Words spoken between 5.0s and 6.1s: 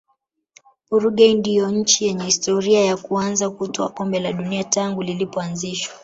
lilipoanzishwa